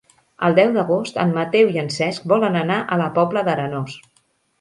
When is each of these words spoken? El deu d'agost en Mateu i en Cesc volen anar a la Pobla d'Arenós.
El 0.45 0.55
deu 0.59 0.69
d'agost 0.77 1.19
en 1.23 1.33
Mateu 1.35 1.69
i 1.73 1.77
en 1.81 1.91
Cesc 1.97 2.25
volen 2.31 2.57
anar 2.63 2.79
a 2.95 2.99
la 3.03 3.11
Pobla 3.19 3.45
d'Arenós. 3.51 3.99